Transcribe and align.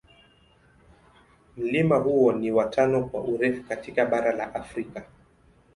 Mlima 1.57 1.97
huo 1.97 2.33
ni 2.33 2.51
wa 2.51 2.65
tano 2.65 3.03
kwa 3.05 3.21
urefu 3.21 3.63
katika 3.63 4.05
bara 4.05 4.31
la 4.35 4.55
Afrika. 4.55 5.03